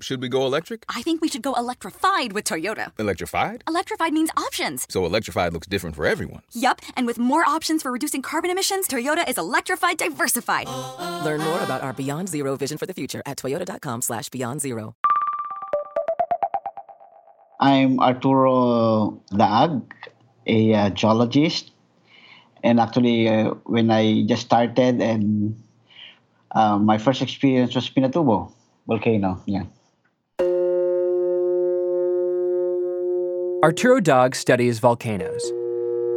[0.00, 0.84] Should we go electric?
[0.88, 2.92] I think we should go electrified with Toyota.
[3.00, 3.64] Electrified?
[3.66, 4.86] Electrified means options.
[4.88, 6.42] So electrified looks different for everyone.
[6.52, 10.68] Yup, and with more options for reducing carbon emissions, Toyota is electrified diversified.
[11.24, 14.94] Learn more about our Beyond Zero vision for the future at toyota.com slash beyond zero.
[17.58, 19.82] I'm Arturo Daag,
[20.46, 21.72] a uh, geologist.
[22.62, 25.60] And actually, uh, when I just started, and
[26.52, 28.52] uh, my first experience was Pinatubo
[28.86, 29.42] volcano.
[29.44, 29.64] Yeah.
[33.60, 35.44] Arturo Daag studies volcanoes.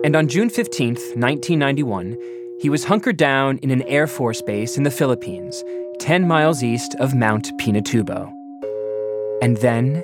[0.06, 2.16] And on June 15th, 1991,
[2.60, 5.64] he was hunkered down in an Air Force base in the Philippines,
[5.98, 8.32] 10 miles east of Mount Pinatubo.
[9.42, 10.04] And then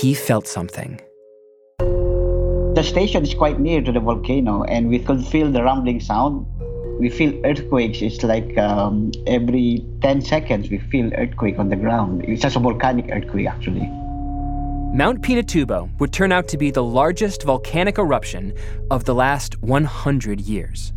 [0.00, 0.98] he felt something.
[1.78, 6.46] The station is quite near to the volcano, and we could feel the rumbling sound.
[6.98, 8.00] We feel earthquakes.
[8.00, 12.24] It's like um, every 10 seconds we feel earthquake on the ground.
[12.26, 13.90] It's just a volcanic earthquake, actually.
[14.92, 18.54] Mount Pinatubo would turn out to be the largest volcanic eruption
[18.90, 20.92] of the last 100 years.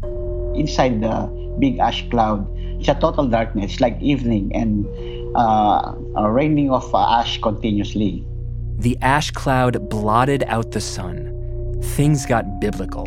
[0.56, 1.28] Inside the
[1.60, 2.48] big ash cloud,
[2.80, 4.88] it's a total darkness, it's like evening, and
[5.36, 8.26] uh, a raining of uh, ash continuously.
[8.78, 11.82] The ash cloud blotted out the sun.
[11.82, 13.06] Things got biblical.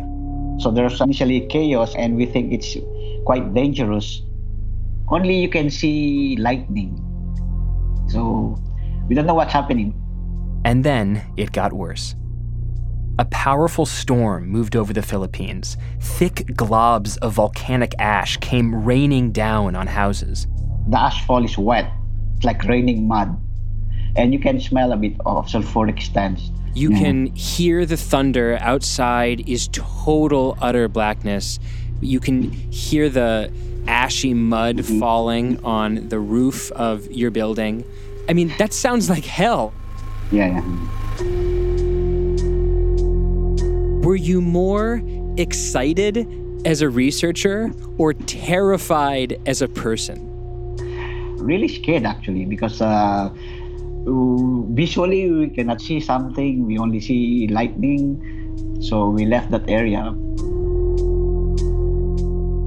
[0.59, 2.77] So there's initially chaos, and we think it's
[3.25, 4.21] quite dangerous.
[5.07, 6.99] Only you can see lightning.
[8.09, 8.59] So
[9.07, 10.02] we don't know what's happening.
[10.65, 12.15] And then it got worse.
[13.19, 15.77] A powerful storm moved over the Philippines.
[15.99, 20.47] Thick globs of volcanic ash came raining down on houses.
[20.87, 21.91] The asphalt is wet,
[22.35, 23.37] it's like raining mud.
[24.15, 26.39] And you can smell a bit of sulfuric stench.
[26.75, 31.59] You can hear the thunder outside is total utter blackness.
[32.01, 33.51] You can hear the
[33.87, 34.99] ashy mud Mm-hmm.
[34.99, 37.83] falling on the roof of your building.
[38.27, 39.71] I mean, that sounds like hell.
[40.31, 40.63] Yeah, yeah.
[44.03, 45.01] Were you more
[45.37, 46.27] excited
[46.65, 50.29] as a researcher or terrified as a person?
[51.37, 53.29] Really scared actually because uh,
[54.05, 56.65] visually we cannot see something.
[56.65, 58.79] We only see lightning.
[58.81, 60.15] So we left that area.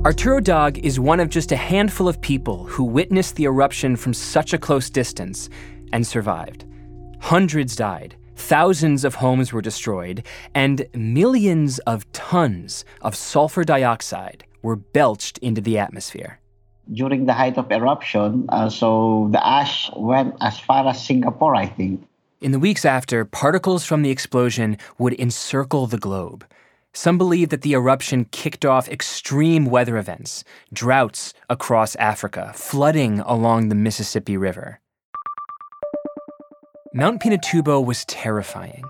[0.06, 4.14] Arturo Daag is one of just a handful of people who witnessed the eruption from
[4.14, 5.50] such a close distance
[5.92, 6.64] and survived.
[7.20, 14.76] Hundreds died, thousands of homes were destroyed, and millions of tons of sulfur dioxide were
[14.76, 16.40] belched into the atmosphere.
[16.92, 21.66] During the height of eruption, uh, so the ash went as far as Singapore, I
[21.66, 22.06] think.
[22.40, 26.44] In the weeks after, particles from the explosion would encircle the globe.
[26.92, 33.68] Some believe that the eruption kicked off extreme weather events, droughts across Africa, flooding along
[33.68, 34.80] the Mississippi River.
[36.96, 38.82] Mount Pinatubo was terrifying.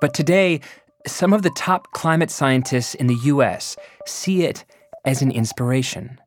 [0.00, 0.60] But today,
[1.06, 3.76] some of the top climate scientists in the US
[4.06, 4.64] see it
[5.04, 6.18] as an inspiration.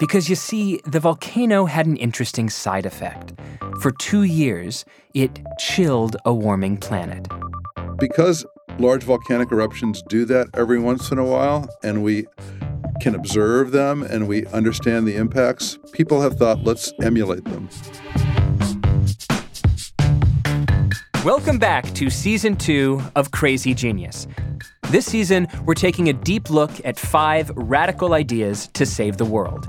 [0.00, 3.34] Because you see, the volcano had an interesting side effect.
[3.80, 4.84] For two years,
[5.14, 7.28] it chilled a warming planet.
[8.00, 8.44] Because
[8.80, 12.26] large volcanic eruptions do that every once in a while, and we
[13.00, 17.68] can observe them and we understand the impacts, people have thought, let's emulate them.
[21.26, 24.28] Welcome back to season two of Crazy Genius.
[24.90, 29.68] This season, we're taking a deep look at five radical ideas to save the world.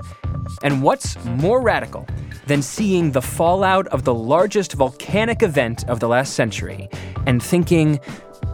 [0.62, 2.06] And what's more radical
[2.46, 6.88] than seeing the fallout of the largest volcanic event of the last century
[7.26, 7.98] and thinking,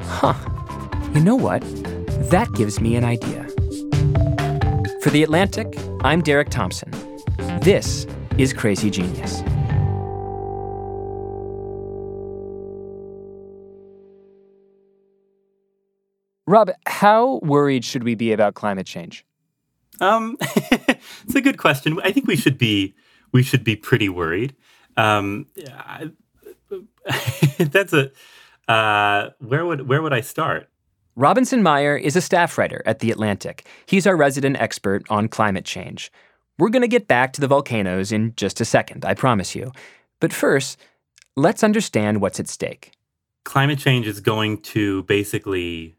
[0.00, 0.32] huh,
[1.12, 1.60] you know what?
[2.30, 3.44] That gives me an idea.
[5.02, 6.90] For The Atlantic, I'm Derek Thompson.
[7.60, 8.06] This
[8.38, 9.42] is Crazy Genius.
[16.46, 19.24] Rob, how worried should we be about climate change?
[20.00, 21.98] Um, it's a good question.
[22.02, 22.94] I think we should be
[23.32, 24.54] we should be pretty worried.
[24.96, 26.10] Um, I-
[27.58, 28.10] that's a
[28.68, 30.68] uh, where would where would I start?
[31.16, 33.66] Robinson Meyer is a staff writer at The Atlantic.
[33.86, 36.10] He's our resident expert on climate change.
[36.58, 39.70] We're going to get back to the volcanoes in just a second, I promise you.
[40.18, 40.76] But first,
[41.36, 42.92] let's understand what's at stake.
[43.44, 45.96] Climate change is going to basically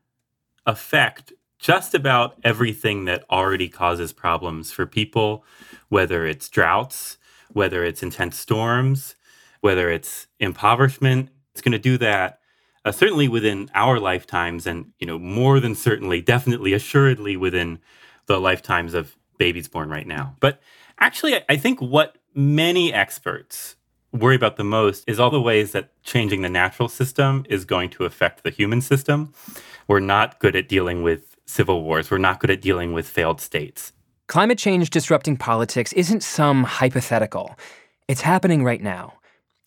[0.65, 5.43] affect just about everything that already causes problems for people,
[5.89, 7.17] whether it's droughts,
[7.51, 9.15] whether it's intense storms,
[9.61, 11.29] whether it's impoverishment.
[11.53, 12.39] It's going to do that
[12.83, 17.79] uh, certainly within our lifetimes, and you know more than certainly, definitely, assuredly within
[18.27, 20.35] the lifetimes of babies born right now.
[20.39, 20.61] But
[20.99, 23.75] actually, I- I think what many experts
[24.11, 27.89] worry about the most is all the ways that changing the natural system is going
[27.89, 29.33] to affect the human system.
[29.87, 32.09] We're not good at dealing with civil wars.
[32.09, 33.93] We're not good at dealing with failed states.
[34.27, 37.55] Climate change disrupting politics isn't some hypothetical.
[38.07, 39.13] It's happening right now.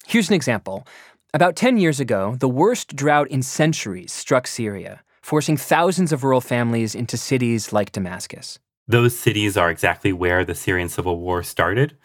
[0.06, 0.86] Here's an example.
[1.32, 6.40] About 10 years ago, the worst drought in centuries struck Syria, forcing thousands of rural
[6.40, 8.58] families into cities like Damascus.
[8.88, 11.96] Those cities are exactly where the Syrian civil war started.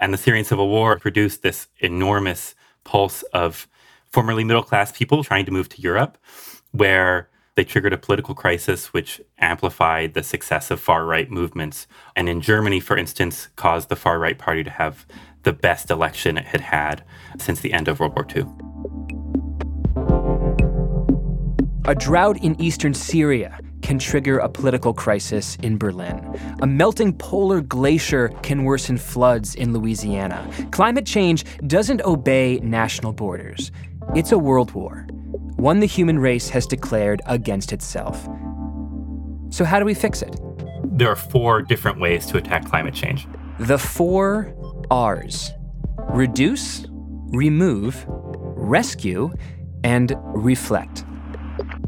[0.00, 3.68] And the Syrian civil war produced this enormous pulse of
[4.08, 6.16] formerly middle class people trying to move to Europe,
[6.72, 7.28] where
[7.60, 11.86] they triggered a political crisis which amplified the success of far right movements.
[12.16, 15.04] And in Germany, for instance, caused the far right party to have
[15.42, 17.04] the best election it had had
[17.38, 18.46] since the end of World War II.
[21.84, 26.16] A drought in eastern Syria can trigger a political crisis in Berlin.
[26.62, 30.50] A melting polar glacier can worsen floods in Louisiana.
[30.70, 33.70] Climate change doesn't obey national borders.
[34.14, 35.06] It's a world war,
[35.60, 38.26] one the human race has declared against itself.
[39.50, 40.40] So, how do we fix it?
[40.84, 43.28] There are four different ways to attack climate change.
[43.58, 44.54] The four
[44.90, 45.52] R's
[46.08, 46.86] reduce,
[47.28, 49.32] remove, rescue,
[49.84, 51.04] and reflect.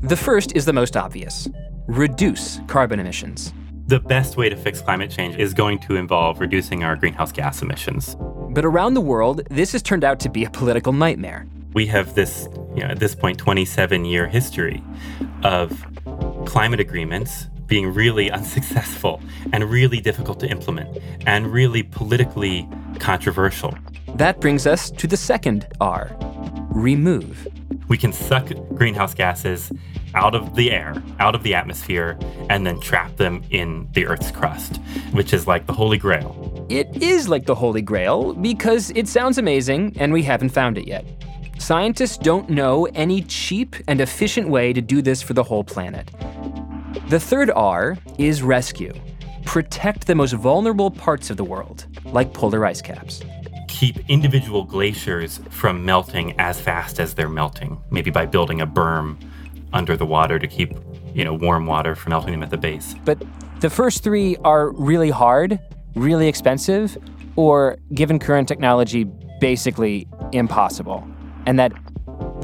[0.02, 1.48] The first is the most obvious
[1.88, 3.52] reduce carbon emissions.
[3.86, 7.60] The best way to fix climate change is going to involve reducing our greenhouse gas
[7.60, 8.16] emissions.
[8.50, 11.46] But around the world, this has turned out to be a political nightmare.
[11.74, 14.82] We have this, you know, at this point, 27 year history
[15.42, 15.84] of
[16.46, 19.20] climate agreements being really unsuccessful
[19.52, 23.76] and really difficult to implement and really politically controversial.
[24.16, 26.14] That brings us to the second R
[26.70, 27.48] remove.
[27.88, 29.72] We can suck greenhouse gases
[30.14, 32.18] out of the air, out of the atmosphere,
[32.50, 34.76] and then trap them in the Earth's crust,
[35.12, 36.66] which is like the Holy Grail.
[36.68, 40.86] It is like the Holy Grail because it sounds amazing and we haven't found it
[40.86, 41.04] yet.
[41.62, 46.10] Scientists don't know any cheap and efficient way to do this for the whole planet.
[47.08, 48.92] The third R is rescue.
[49.44, 53.22] Protect the most vulnerable parts of the world, like polar ice caps.
[53.68, 59.16] Keep individual glaciers from melting as fast as they're melting, maybe by building a berm
[59.72, 60.74] under the water to keep,
[61.14, 62.96] you know, warm water from melting them at the base.
[63.04, 63.22] But
[63.60, 65.60] the first three are really hard,
[65.94, 66.98] really expensive,
[67.36, 69.04] or given current technology,
[69.38, 71.06] basically impossible.
[71.46, 71.72] And that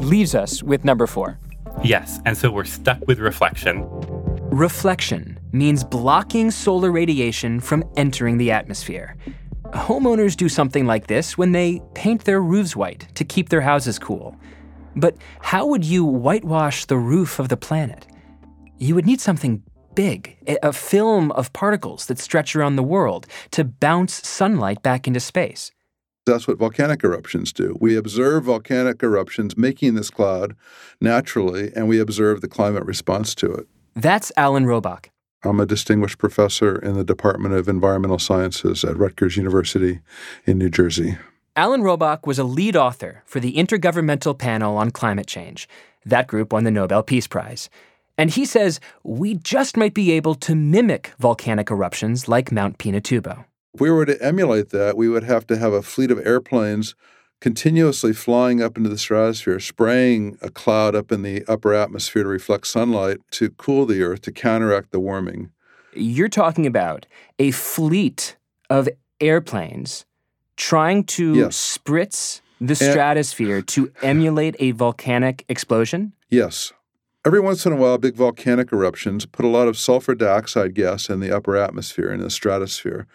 [0.02, 1.38] leaves us with number four.
[1.82, 3.86] Yes, and so we're stuck with reflection.
[4.50, 9.16] Reflection means blocking solar radiation from entering the atmosphere.
[9.72, 13.98] Homeowners do something like this when they paint their roofs white to keep their houses
[13.98, 14.34] cool.
[14.96, 18.06] But how would you whitewash the roof of the planet?
[18.78, 19.62] You would need something
[19.94, 25.20] big, a film of particles that stretch around the world to bounce sunlight back into
[25.20, 25.72] space.
[26.28, 27.76] That's what volcanic eruptions do.
[27.80, 30.54] We observe volcanic eruptions making this cloud
[31.00, 33.66] naturally, and we observe the climate response to it.
[33.96, 35.10] That's Alan Robock.
[35.42, 40.00] I'm a distinguished professor in the Department of Environmental Sciences at Rutgers University
[40.44, 41.16] in New Jersey.
[41.56, 45.68] Alan Robock was a lead author for the Intergovernmental Panel on Climate Change.
[46.04, 47.70] That group won the Nobel Peace Prize.
[48.16, 53.44] And he says we just might be able to mimic volcanic eruptions like Mount Pinatubo.
[53.74, 56.94] If we were to emulate that, we would have to have a fleet of airplanes
[57.40, 62.28] continuously flying up into the stratosphere, spraying a cloud up in the upper atmosphere to
[62.28, 65.50] reflect sunlight to cool the Earth, to counteract the warming.
[65.94, 67.06] You're talking about
[67.38, 68.36] a fleet
[68.68, 68.88] of
[69.20, 70.04] airplanes
[70.56, 71.78] trying to yes.
[71.78, 76.12] spritz the stratosphere and, to emulate a volcanic explosion?
[76.28, 76.72] Yes.
[77.28, 81.10] Every once in a while, big volcanic eruptions put a lot of sulfur dioxide gas
[81.10, 83.06] in the upper atmosphere, in the stratosphere.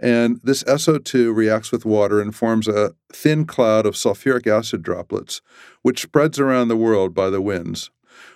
[0.00, 5.42] And this SO2 reacts with water and forms a thin cloud of sulfuric acid droplets,
[5.82, 7.90] which spreads around the world by the winds.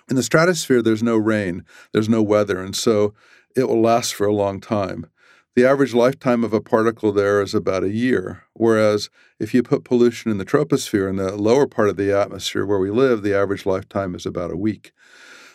[0.07, 3.15] In the stratosphere, there's no rain, there's no weather, and so
[3.55, 5.07] it will last for a long time.
[5.55, 9.83] The average lifetime of a particle there is about a year, whereas if you put
[9.83, 13.35] pollution in the troposphere, in the lower part of the atmosphere where we live, the
[13.35, 14.93] average lifetime is about a week.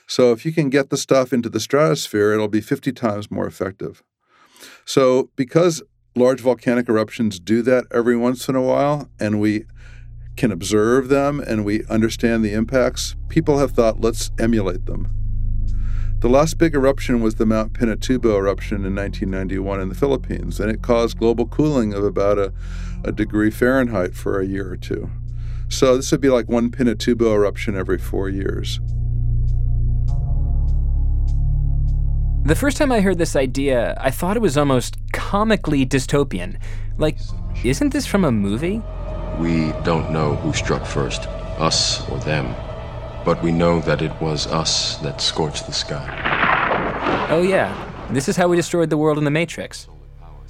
[0.06, 3.46] So if you can get the stuff into the stratosphere, it'll be 50 times more
[3.46, 4.04] effective.
[4.84, 5.82] So because
[6.14, 9.64] large volcanic eruptions do that every once in a while, and we
[10.36, 15.27] can observe them and we understand the impacts, people have thought, let's emulate them.
[16.20, 20.68] The last big eruption was the Mount Pinatubo eruption in 1991 in the Philippines, and
[20.68, 22.52] it caused global cooling of about a,
[23.04, 25.08] a degree Fahrenheit for a year or two.
[25.68, 28.80] So this would be like one Pinatubo eruption every four years.
[32.44, 36.58] The first time I heard this idea, I thought it was almost comically dystopian.
[36.96, 37.18] Like,
[37.62, 38.82] isn't this from a movie?
[39.38, 42.56] We don't know who struck first, us or them.
[43.28, 47.26] But we know that it was us that scorched the sky.
[47.28, 47.68] Oh, yeah.
[48.10, 49.86] This is how we destroyed the world in the Matrix.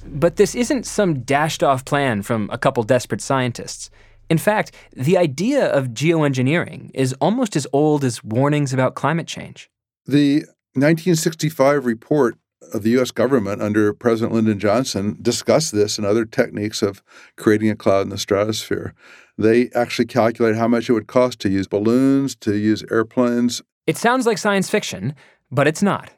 [0.05, 3.89] But this isn't some dashed off plan from a couple desperate scientists.
[4.29, 9.69] In fact, the idea of geoengineering is almost as old as warnings about climate change.
[10.05, 10.45] The
[10.75, 12.37] 1965 report
[12.73, 17.01] of the US government under President Lyndon Johnson discussed this and other techniques of
[17.35, 18.93] creating a cloud in the stratosphere.
[19.37, 23.61] They actually calculated how much it would cost to use balloons, to use airplanes.
[23.87, 25.15] It sounds like science fiction,
[25.51, 26.11] but it's not.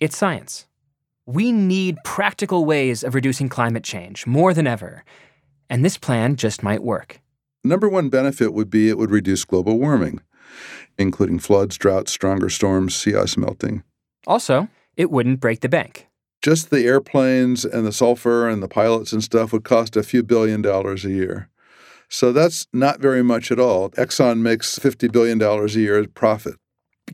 [0.00, 0.66] It's science.
[1.26, 5.04] We need practical ways of reducing climate change more than ever,
[5.68, 7.20] and this plan just might work.
[7.64, 10.20] Number one benefit would be it would reduce global warming,
[10.96, 13.82] including floods, droughts, stronger storms, sea ice melting.
[14.26, 14.68] Also,
[14.98, 16.08] it wouldn't break the bank.
[16.42, 20.22] Just the airplanes and the sulfur and the pilots and stuff would cost a few
[20.22, 21.48] billion dollars a year.
[22.10, 23.90] So that's not very much at all.
[23.90, 26.54] Exxon makes $50 billion a year as profit.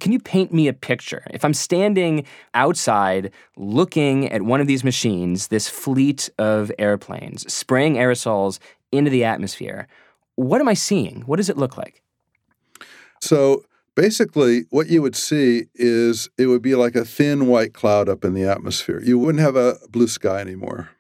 [0.01, 1.23] Can you paint me a picture?
[1.31, 7.95] If I'm standing outside looking at one of these machines, this fleet of airplanes spraying
[7.95, 8.59] aerosols
[8.93, 9.87] into the atmosphere,
[10.37, 11.23] what am I seeing?
[11.23, 12.03] What does it look like?
[13.21, 13.65] So
[13.95, 18.25] basically, what you would see is it would be like a thin white cloud up
[18.25, 19.01] in the atmosphere.
[19.03, 20.91] You wouldn't have a blue sky anymore.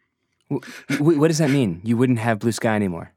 [0.98, 1.80] what does that mean?
[1.84, 3.12] You wouldn't have blue sky anymore?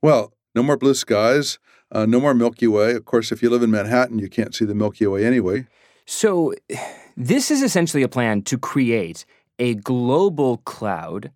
[0.00, 1.58] Well, no more blue skies,
[1.90, 2.92] uh, no more Milky Way.
[2.94, 5.66] Of course, if you live in Manhattan, you can't see the Milky Way anyway.
[6.06, 6.54] So,
[7.16, 9.24] this is essentially a plan to create
[9.58, 11.30] a global cloud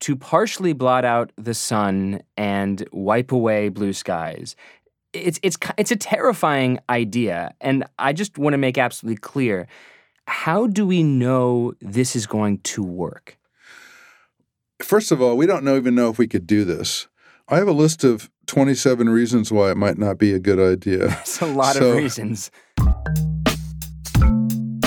[0.00, 4.54] to partially blot out the sun and wipe away blue skies.
[5.14, 9.66] It's it's it's a terrifying idea, and I just want to make absolutely clear:
[10.26, 13.38] how do we know this is going to work?
[14.82, 17.06] First of all, we don't know, even know if we could do this.
[17.48, 20.98] I have a list of 27 reasons why it might not be a good idea.
[21.08, 22.50] That's a lot so, of reasons.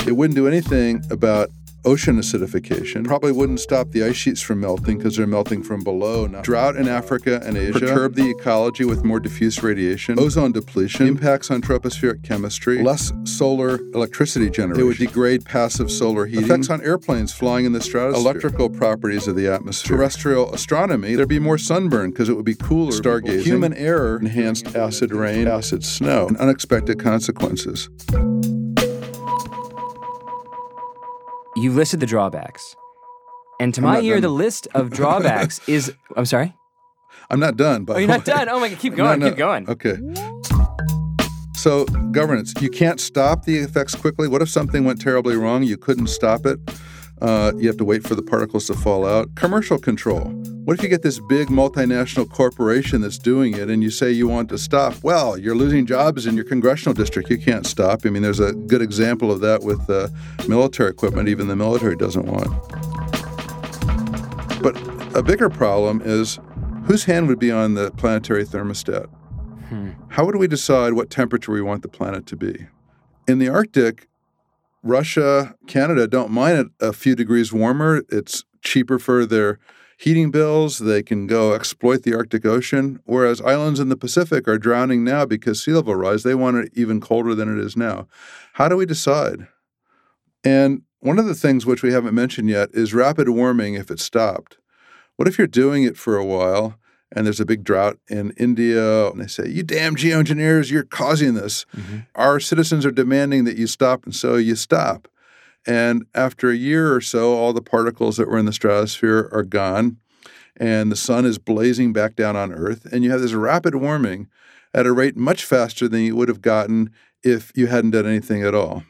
[0.06, 1.50] It wouldn't do anything about
[1.84, 3.04] ocean acidification.
[3.04, 6.26] Probably wouldn't stop the ice sheets from melting because they're melting from below.
[6.26, 11.06] Now, drought in Africa and Asia, perturb the ecology with more diffuse radiation, ozone depletion,
[11.06, 14.82] impacts on tropospheric chemistry, less solar electricity generation.
[14.82, 19.28] It would degrade passive solar heating, effects on airplanes flying in the stratosphere, electrical properties
[19.28, 21.14] of the atmosphere, terrestrial astronomy.
[21.14, 25.46] There'd be more sunburn because it would be cooler, stargazing, human error, enhanced acid rain,
[25.46, 27.88] acid snow, and unexpected consequences.
[31.58, 32.76] You listed the drawbacks.
[33.60, 35.92] And to I'm my ear, the list of drawbacks is.
[36.16, 36.54] I'm sorry?
[37.30, 37.84] I'm not done.
[37.84, 38.48] But oh, you're not done?
[38.48, 39.68] Oh my God, keep going, keep going.
[39.68, 39.98] Okay.
[41.56, 44.28] So, governance, you can't stop the effects quickly.
[44.28, 45.64] What if something went terribly wrong?
[45.64, 46.60] You couldn't stop it.
[47.20, 49.34] Uh, you have to wait for the particles to fall out.
[49.34, 50.32] Commercial control.
[50.68, 54.28] What if you get this big multinational corporation that's doing it and you say you
[54.28, 55.02] want to stop?
[55.02, 57.30] Well, you're losing jobs in your congressional district.
[57.30, 58.04] You can't stop.
[58.04, 60.08] I mean, there's a good example of that with uh,
[60.46, 62.48] military equipment, even the military doesn't want.
[64.62, 64.76] But
[65.16, 66.38] a bigger problem is
[66.84, 69.06] whose hand would be on the planetary thermostat?
[69.70, 69.92] Hmm.
[70.08, 72.66] How would we decide what temperature we want the planet to be?
[73.26, 74.06] In the Arctic,
[74.82, 78.02] Russia, Canada don't mind it a few degrees warmer.
[78.10, 79.58] It's cheaper for their
[79.98, 80.78] heating bills.
[80.78, 83.00] They can go exploit the Arctic Ocean.
[83.04, 86.22] Whereas islands in the Pacific are drowning now because sea level rise.
[86.22, 88.06] They want it even colder than it is now.
[88.54, 89.48] How do we decide?
[90.44, 94.00] And one of the things which we haven't mentioned yet is rapid warming if it
[94.00, 94.56] stopped.
[95.16, 96.78] What if you're doing it for a while
[97.12, 101.34] and there's a big drought in India, and they say, You damn geoengineers, you're causing
[101.34, 101.64] this.
[101.74, 101.98] Mm-hmm.
[102.14, 105.08] Our citizens are demanding that you stop, and so you stop.
[105.68, 109.42] And after a year or so, all the particles that were in the stratosphere are
[109.42, 109.98] gone,
[110.56, 114.28] and the sun is blazing back down on Earth, and you have this rapid warming
[114.72, 116.90] at a rate much faster than you would have gotten
[117.22, 118.82] if you hadn't done anything at all.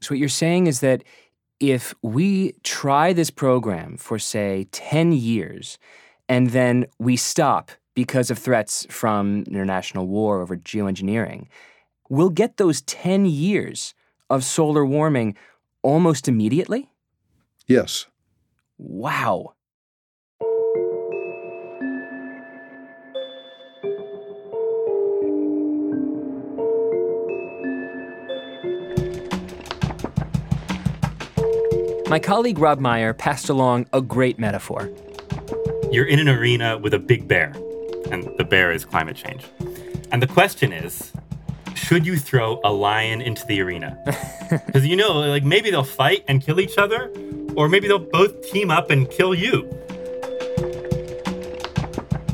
[0.00, 1.04] So, what you're saying is that
[1.60, 5.78] if we try this program for, say, 10 years,
[6.30, 11.48] and then we stop because of threats from international war over geoengineering,
[12.08, 13.94] we'll get those 10 years
[14.30, 15.36] of solar warming
[15.82, 16.90] almost immediately?
[17.66, 18.06] Yes.
[18.78, 19.54] Wow.
[32.08, 34.90] My colleague Rob Meyer passed along a great metaphor
[35.90, 37.52] you're in an arena with a big bear,
[38.12, 39.44] and the bear is climate change.
[40.12, 41.12] And the question is,
[41.90, 43.98] should you throw a lion into the arena?
[44.66, 47.12] Because you know, like maybe they'll fight and kill each other,
[47.56, 49.62] or maybe they'll both team up and kill you.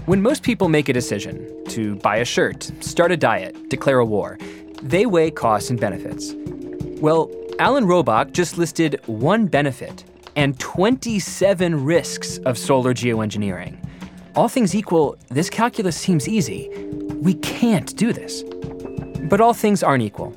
[0.05, 1.35] When most people make a decision
[1.69, 4.39] to buy a shirt, start a diet, declare a war,
[4.83, 6.35] they weigh costs and benefits.
[7.01, 10.05] Well, Alan Robock just listed one benefit
[10.37, 13.77] and 27 risks of solar geoengineering.
[14.35, 16.69] All things equal, this calculus seems easy.
[17.23, 18.43] We can't do this.
[19.29, 20.33] But all things aren't equal.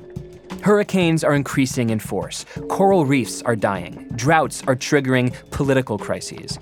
[0.62, 6.58] Hurricanes are increasing in force, coral reefs are dying, droughts are triggering political crises.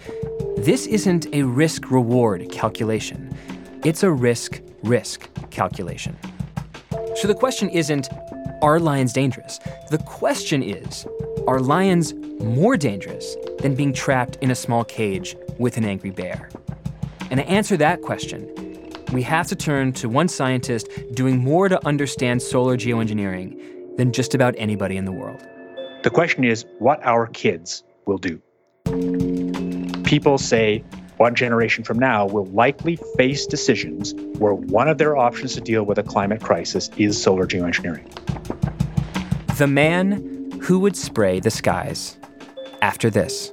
[0.59, 3.35] This isn't a risk reward calculation,
[3.83, 6.17] it's a risk risk calculation.
[7.17, 8.09] So the question isn't,
[8.63, 9.59] are lions dangerous?
[9.91, 11.07] The question is,
[11.47, 16.51] are lions more dangerous than being trapped in a small cage with an angry bear?
[17.31, 18.68] And to answer that question,
[19.13, 24.35] we have to turn to one scientist doing more to understand solar geoengineering than just
[24.35, 25.41] about anybody in the world.
[26.03, 28.41] The question is what our kids will do
[30.09, 30.83] people say
[31.19, 35.83] one generation from now will likely face decisions where one of their options to deal
[35.83, 38.09] with a climate crisis is solar geoengineering.
[39.59, 42.17] The man who would spray the skies.
[42.81, 43.53] After this.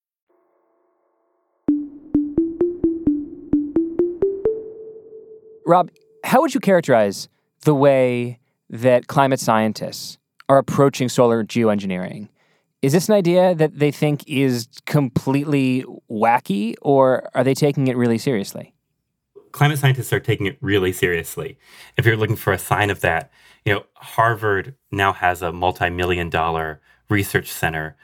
[5.71, 5.89] Rob,
[6.25, 7.29] how would you characterize
[7.61, 10.17] the way that climate scientists
[10.49, 12.27] are approaching solar geoengineering?
[12.81, 17.95] Is this an idea that they think is completely wacky, or are they taking it
[17.95, 18.73] really seriously?
[19.53, 21.57] Climate scientists are taking it really seriously.
[21.95, 23.31] If you're looking for a sign of that,
[23.63, 27.95] you know, Harvard now has a multi-million dollar research center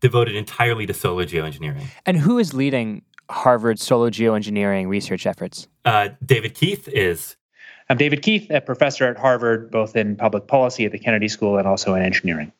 [0.00, 1.86] devoted entirely to solar geoengineering.
[2.04, 5.68] And who is leading Harvard solar geoengineering research efforts?
[5.84, 7.36] Uh, David Keith is.
[7.88, 11.56] I'm David Keith, a professor at Harvard, both in public policy at the Kennedy School
[11.56, 12.52] and also in engineering.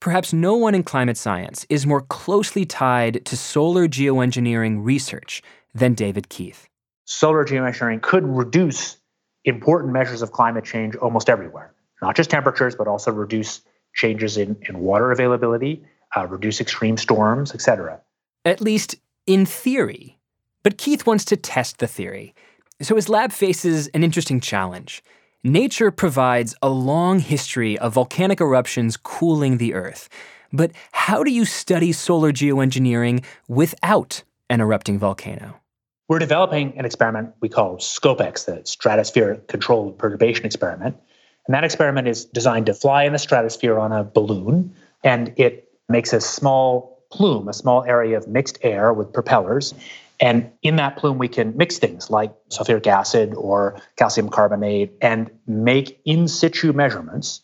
[0.00, 5.42] Perhaps no one in climate science is more closely tied to solar geoengineering research
[5.74, 6.68] than David Keith.
[7.04, 8.96] Solar geoengineering could reduce
[9.44, 13.60] important measures of climate change almost everywhere, not just temperatures, but also reduce
[13.94, 15.84] changes in, in water availability,
[16.16, 18.00] uh, reduce extreme storms, etc.
[18.44, 20.18] At least in theory.
[20.62, 22.34] But Keith wants to test the theory.
[22.82, 25.02] So his lab faces an interesting challenge.
[25.42, 30.08] Nature provides a long history of volcanic eruptions cooling the Earth.
[30.52, 35.60] But how do you study solar geoengineering without an erupting volcano?
[36.08, 40.96] We're developing an experiment we call SCOPEX, the Stratosphere Controlled Perturbation Experiment.
[41.46, 45.68] And that experiment is designed to fly in the stratosphere on a balloon, and it
[45.88, 49.74] makes a small plume, a small area of mixed air with propellers.
[50.20, 55.30] And in that plume, we can mix things like sulfuric acid or calcium carbonate and
[55.46, 57.42] make in situ measurements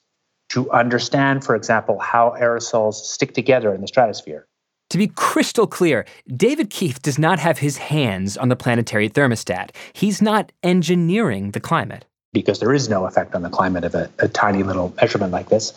[0.50, 4.46] to understand, for example, how aerosols stick together in the stratosphere.
[4.90, 9.70] To be crystal clear, David Keith does not have his hands on the planetary thermostat.
[9.92, 12.05] He's not engineering the climate.
[12.33, 15.48] Because there is no effect on the climate of a, a tiny little measurement like
[15.48, 15.72] this.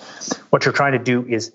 [0.51, 1.51] What you're trying to do is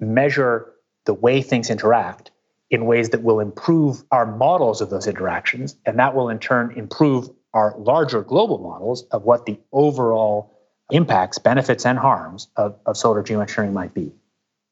[0.00, 0.72] measure
[1.06, 2.30] the way things interact
[2.70, 5.76] in ways that will improve our models of those interactions.
[5.86, 10.52] And that will in turn improve our larger global models of what the overall
[10.90, 14.12] impacts, benefits, and harms of, of solar geoengineering might be.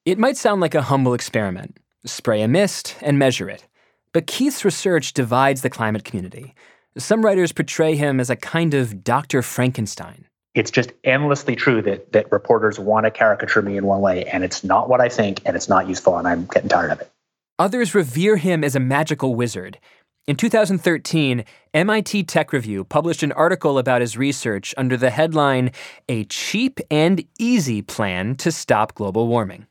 [0.05, 3.67] It might sound like a humble experiment spray a mist and measure it.
[4.13, 6.55] But Keith's research divides the climate community.
[6.99, 9.41] Some writers portray him as a kind of Dr.
[9.41, 14.25] Frankenstein it's just endlessly true that that reporters want to caricature me in one way,
[14.25, 17.01] and it's not what I think, and it's not useful, and I'm getting tired of
[17.01, 17.11] it.
[17.59, 19.79] Others revere him as a magical wizard.
[20.27, 25.71] In 2013, MIT Tech Review published an article about his research under the headline,
[26.09, 29.67] A Cheap and Easy Plan to Stop Global Warming.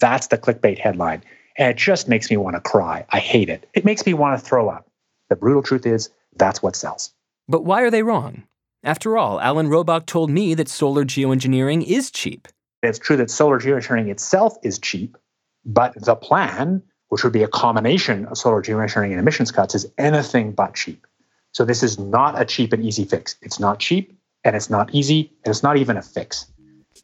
[0.00, 1.22] That's the clickbait headline.
[1.58, 3.04] And it just makes me want to cry.
[3.10, 3.68] I hate it.
[3.74, 4.88] It makes me want to throw up.
[5.28, 7.12] The brutal truth is, that's what sells.
[7.46, 8.44] But why are they wrong?
[8.82, 12.48] After all, Alan Robock told me that solar geoengineering is cheap.
[12.82, 15.18] It's true that solar geoengineering itself is cheap,
[15.66, 19.86] but the plan, which would be a combination of solar geoengineering and emissions cuts, is
[19.98, 21.06] anything but cheap.
[21.52, 23.36] So this is not a cheap and easy fix.
[23.42, 26.50] It's not cheap and it's not easy and it's not even a fix,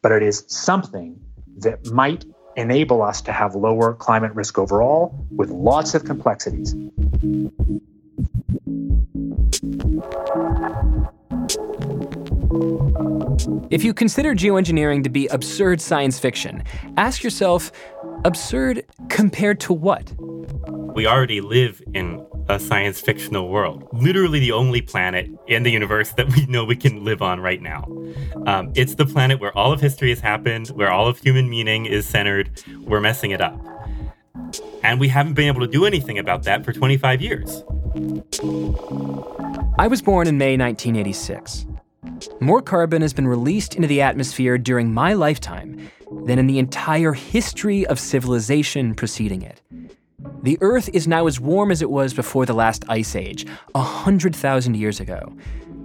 [0.01, 1.19] but it is something
[1.59, 6.73] that might enable us to have lower climate risk overall with lots of complexities.
[13.69, 16.63] If you consider geoengineering to be absurd science fiction,
[16.97, 17.71] ask yourself
[18.25, 20.13] absurd compared to what?
[20.95, 23.87] We already live in a science fictional world.
[23.93, 27.61] Literally the only planet in the universe that we know we can live on right
[27.61, 27.87] now.
[28.45, 31.85] Um, it's the planet where all of history has happened, where all of human meaning
[31.85, 32.49] is centered.
[32.81, 33.59] We're messing it up.
[34.83, 37.63] And we haven't been able to do anything about that for 25 years.
[39.79, 41.65] I was born in May 1986.
[42.39, 45.89] More carbon has been released into the atmosphere during my lifetime
[46.25, 49.61] than in the entire history of civilization preceding it.
[50.43, 54.75] The Earth is now as warm as it was before the last ice age, 100,000
[54.75, 55.35] years ago.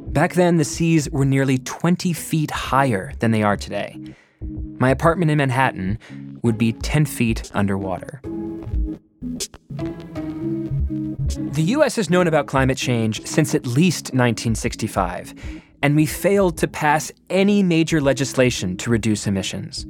[0.08, 3.98] Back then, the seas were nearly 20 feet higher than they are today.
[4.78, 5.98] My apartment in Manhattan
[6.42, 8.20] would be 10 feet underwater.
[11.52, 15.34] The US has known about climate change since at least 1965,
[15.82, 19.86] and we failed to pass any major legislation to reduce emissions.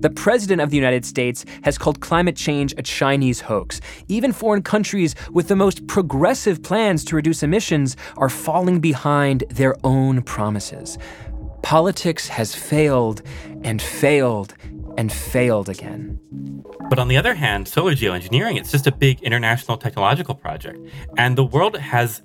[0.00, 3.80] The President of the United States has called climate change a Chinese hoax.
[4.08, 9.76] Even foreign countries with the most progressive plans to reduce emissions are falling behind their
[9.84, 10.98] own promises.
[11.62, 13.22] Politics has failed
[13.62, 14.54] and failed
[14.98, 16.18] and failed again.
[16.90, 20.78] But on the other hand, solar geoengineering, it's just a big international technological project.
[21.16, 22.22] And the world has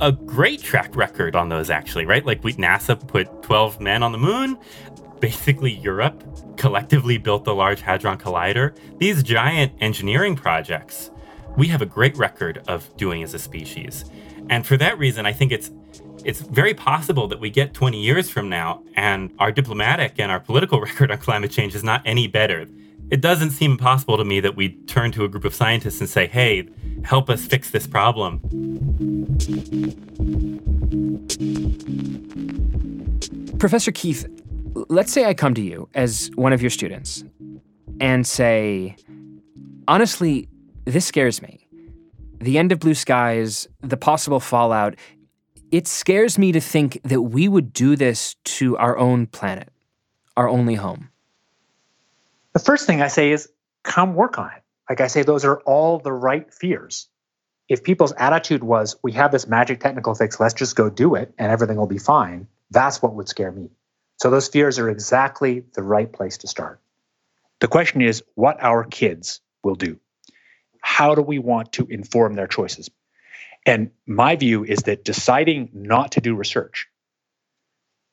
[0.00, 2.24] a great track record on those, actually, right?
[2.24, 4.58] Like we, NASA put 12 men on the moon
[5.20, 6.22] basically Europe
[6.56, 8.76] collectively built the Large Hadron Collider.
[8.98, 11.10] These giant engineering projects,
[11.56, 14.04] we have a great record of doing as a species.
[14.50, 15.70] And for that reason, I think it's
[16.24, 20.40] it's very possible that we get 20 years from now and our diplomatic and our
[20.40, 22.66] political record on climate change is not any better.
[23.10, 26.10] It doesn't seem impossible to me that we turn to a group of scientists and
[26.10, 26.68] say, hey,
[27.04, 28.40] help us fix this problem.
[33.58, 34.26] Professor Keith,
[34.88, 37.24] let's say I come to you as one of your students
[38.00, 38.96] and say,
[39.88, 40.48] honestly,
[40.84, 41.66] this scares me.
[42.40, 44.94] The end of blue skies, the possible fallout,
[45.70, 49.70] it scares me to think that we would do this to our own planet,
[50.36, 51.10] our only home.
[52.52, 53.48] The first thing I say is
[53.82, 54.62] come work on it.
[54.88, 57.08] Like I say, those are all the right fears.
[57.68, 61.34] If people's attitude was, we have this magic technical fix, let's just go do it
[61.38, 63.68] and everything will be fine, that's what would scare me.
[64.16, 66.80] So those fears are exactly the right place to start.
[67.60, 69.98] The question is what our kids will do.
[70.80, 72.90] How do we want to inform their choices?
[73.66, 76.88] And my view is that deciding not to do research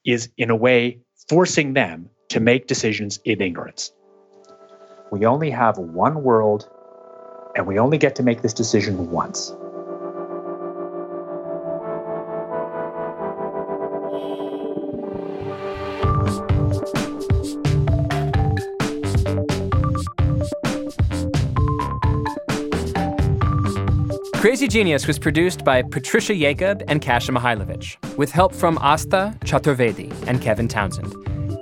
[0.03, 3.91] is, in a way, forcing them to make decisions in ignorance.
[5.11, 6.67] We only have one world,
[7.55, 9.55] and we only get to make this decision once.
[24.35, 30.13] Crazy Genius was produced by Patricia Jacob and Kasia Mihailovich, with help from Asta Chaturvedi
[30.27, 31.15] and Kevin Townsend.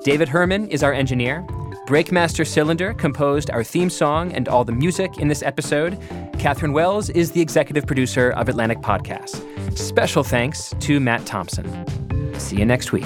[0.03, 1.47] David Herman is our engineer.
[1.85, 5.99] Breakmaster Cylinder composed our theme song and all the music in this episode.
[6.39, 9.37] Catherine Wells is the executive producer of Atlantic Podcasts.
[9.77, 12.39] Special thanks to Matt Thompson.
[12.39, 13.03] See you next week.